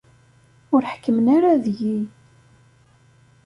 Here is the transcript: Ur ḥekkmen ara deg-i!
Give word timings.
Ur 0.75 0.83
ḥekkmen 0.91 1.25
ara 1.35 1.61
deg-i! 1.63 1.97